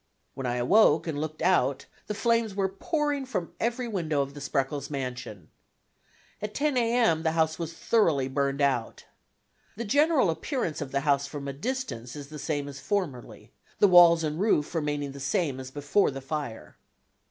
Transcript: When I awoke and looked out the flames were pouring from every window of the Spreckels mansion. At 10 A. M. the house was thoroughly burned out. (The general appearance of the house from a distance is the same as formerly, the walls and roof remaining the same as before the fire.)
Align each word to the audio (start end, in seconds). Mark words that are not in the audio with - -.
When 0.33 0.47
I 0.47 0.55
awoke 0.55 1.05
and 1.05 1.21
looked 1.21 1.43
out 1.43 1.85
the 2.07 2.15
flames 2.15 2.55
were 2.55 2.67
pouring 2.67 3.23
from 3.23 3.53
every 3.59 3.87
window 3.87 4.23
of 4.23 4.33
the 4.33 4.39
Spreckels 4.39 4.89
mansion. 4.89 5.49
At 6.41 6.55
10 6.55 6.75
A. 6.75 6.93
M. 6.95 7.21
the 7.21 7.33
house 7.33 7.59
was 7.59 7.73
thoroughly 7.73 8.27
burned 8.27 8.61
out. 8.61 9.05
(The 9.75 9.85
general 9.85 10.31
appearance 10.31 10.81
of 10.81 10.91
the 10.91 11.01
house 11.01 11.27
from 11.27 11.47
a 11.47 11.53
distance 11.53 12.15
is 12.15 12.29
the 12.29 12.39
same 12.39 12.67
as 12.67 12.79
formerly, 12.79 13.51
the 13.77 13.87
walls 13.87 14.23
and 14.23 14.39
roof 14.39 14.73
remaining 14.73 15.11
the 15.11 15.19
same 15.19 15.59
as 15.59 15.69
before 15.69 16.09
the 16.09 16.19
fire.) 16.19 16.77